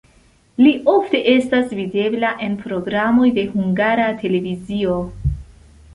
[0.61, 5.01] Li ofte estas videbla en programoj de Hungara Televizio.